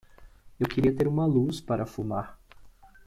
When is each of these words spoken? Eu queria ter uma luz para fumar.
Eu 0.59 0.67
queria 0.67 0.91
ter 0.91 1.07
uma 1.07 1.27
luz 1.27 1.61
para 1.61 1.85
fumar. 1.85 2.35